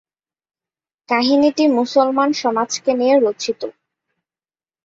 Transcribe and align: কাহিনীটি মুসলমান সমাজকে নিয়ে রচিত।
কাহিনীটি 1.09 1.63
মুসলমান 1.77 2.29
সমাজকে 2.41 2.91
নিয়ে 2.93 3.15
রচিত। 3.17 3.61